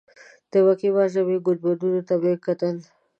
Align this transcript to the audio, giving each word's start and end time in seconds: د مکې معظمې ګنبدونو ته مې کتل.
د 0.51 0.53
مکې 0.65 0.89
معظمې 0.95 1.37
ګنبدونو 1.45 2.01
ته 2.07 2.13
مې 2.21 2.33
کتل. 2.45 2.75